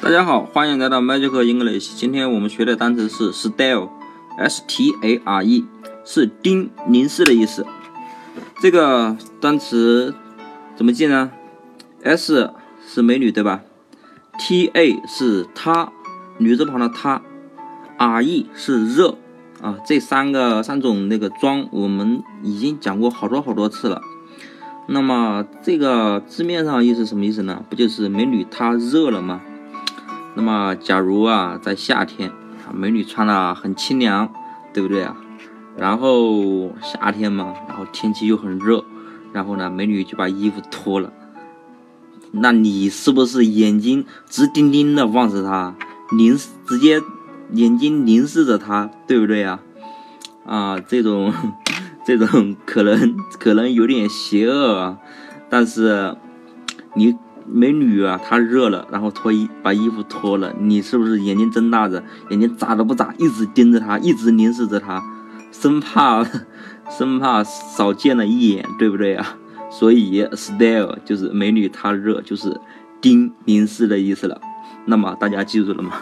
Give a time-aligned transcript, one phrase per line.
[0.00, 1.96] 大家好，欢迎来到 Magic English。
[1.96, 5.64] 今天我们学的单词是 stare，s t a r e，
[6.04, 7.66] 是盯、凝视的意思。
[8.62, 10.14] 这个单词
[10.76, 11.32] 怎么记呢
[12.04, 12.52] ？s
[12.86, 13.62] 是美女对吧
[14.38, 15.90] ？t a 是她，
[16.38, 17.20] 女字旁的她
[17.98, 19.16] ，r e 是热
[19.60, 19.78] 啊。
[19.84, 24.00] 这三个三种那个装，我们已经讲过好多好多次了。
[24.86, 27.64] 那么这个字面上意思什么意思呢？
[27.68, 29.42] 不就是美女她热了吗？
[30.38, 32.30] 那么，假如啊，在夏天，
[32.72, 34.32] 美女穿的很清凉，
[34.72, 35.16] 对不对啊？
[35.76, 38.84] 然后夏天嘛，然后天气又很热，
[39.32, 41.12] 然后呢，美女就把衣服脱了，
[42.30, 45.74] 那你是不是眼睛直盯盯的望着她，
[46.16, 47.02] 凝直接
[47.50, 49.58] 眼睛凝视着她，对不对呀？
[50.46, 51.34] 啊，这种
[52.06, 54.98] 这种可能 可能有点邪恶啊，
[55.50, 56.16] 但是
[56.94, 57.16] 你。
[57.50, 65.02] 美女啊，她热了，然后脱衣把衣服脱了，你是不是眼睛睁大着，眼睛眨都不眨，一直盯着她，一直凝视着她，
[65.50, 66.24] 生怕
[66.90, 69.36] 生怕少见了一眼，对不对啊？
[69.70, 72.60] 所以 style 就是美女她热，就是
[73.00, 74.40] 盯凝视的意思了。
[74.86, 75.92] 那么大家记住了吗？